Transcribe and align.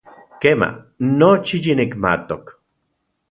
Kema, 0.43 0.69
nochi 1.19 1.57
yinikmatok. 1.65 2.45